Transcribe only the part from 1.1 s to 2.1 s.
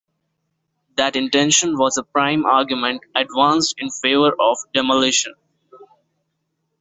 intention was a